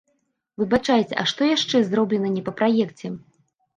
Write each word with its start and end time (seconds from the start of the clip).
Выбачайце, 0.61 1.13
а 1.23 1.27
што 1.31 1.49
яшчэ 1.49 1.81
зроблена 1.93 2.35
не 2.39 2.43
па 2.49 2.57
праекце? 2.63 3.07